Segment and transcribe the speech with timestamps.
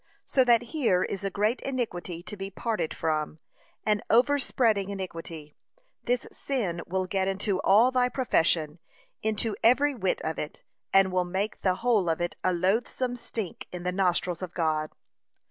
[0.25, 3.37] So that here is a great iniquity to be parted from,
[3.85, 5.53] an over spreading iniquity.
[6.05, 8.79] This sin will get into all thy profession,
[9.21, 13.67] into every whit of it, and will make the whole of it a loathsome stink
[13.71, 14.89] in the nostrils of God.